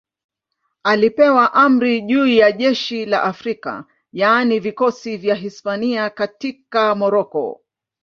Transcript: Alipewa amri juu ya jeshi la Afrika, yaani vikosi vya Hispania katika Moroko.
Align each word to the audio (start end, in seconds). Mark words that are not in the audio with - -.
Alipewa 0.83 1.53
amri 1.53 2.01
juu 2.01 2.27
ya 2.27 2.51
jeshi 2.51 3.05
la 3.05 3.23
Afrika, 3.23 3.85
yaani 4.13 4.59
vikosi 4.59 5.17
vya 5.17 5.35
Hispania 5.35 6.09
katika 6.09 6.95
Moroko. 6.95 7.61